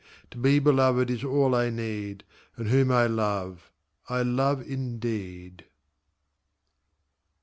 [0.31, 2.23] To be beloved is all I need,
[2.57, 3.69] And whom I love,
[4.09, 5.65] I love indeed.